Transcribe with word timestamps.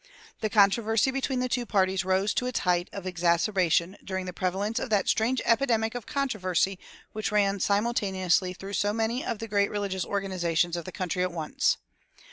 The 0.39 0.49
controversy 0.49 1.11
between 1.11 1.41
the 1.41 1.47
two 1.47 1.67
parties 1.67 2.03
rose 2.03 2.33
to 2.33 2.47
its 2.47 2.61
height 2.61 2.89
of 2.91 3.05
exacerbation 3.05 3.97
during 4.03 4.25
the 4.25 4.33
prevalence 4.33 4.79
of 4.79 4.89
that 4.89 5.07
strange 5.07 5.43
epidemic 5.45 5.93
of 5.93 6.07
controversy 6.07 6.79
which 7.11 7.31
ran 7.31 7.59
simultaneously 7.59 8.53
through 8.53 8.73
so 8.73 8.93
many 8.93 9.23
of 9.23 9.37
the 9.37 9.47
great 9.47 9.69
religious 9.69 10.03
organizations 10.03 10.75
of 10.75 10.85
the 10.85 10.91
country 10.91 11.21
at 11.21 11.31
once. 11.31 11.77